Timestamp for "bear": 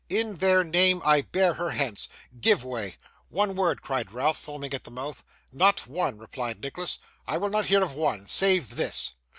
1.21-1.53